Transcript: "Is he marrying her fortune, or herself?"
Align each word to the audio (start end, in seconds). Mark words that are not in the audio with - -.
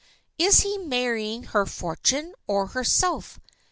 "Is 0.39 0.61
he 0.61 0.79
marrying 0.79 1.43
her 1.43 1.67
fortune, 1.67 2.33
or 2.47 2.65
herself?" 2.69 3.39